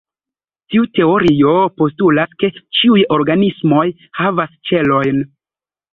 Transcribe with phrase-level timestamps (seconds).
[0.73, 1.51] Tiu teorio
[1.81, 3.87] postulas, ke ĉiuj organismoj
[4.23, 5.25] havas ĉelojn.